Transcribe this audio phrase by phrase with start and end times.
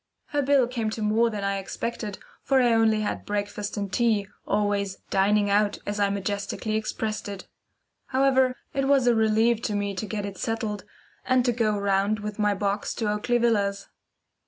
[0.29, 4.25] Her bill came to more than I expected, for I only had breakfast and tea,
[4.47, 7.47] always "dining out" as I majestically expressed it.
[8.07, 10.85] However, it was a relief to me to get it settled,
[11.23, 13.89] and to go round with my box to Oakley Villas.